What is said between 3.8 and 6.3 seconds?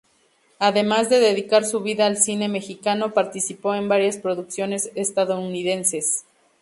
varias producciones estadounidenses.